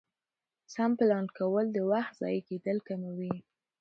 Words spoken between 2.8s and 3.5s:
کموي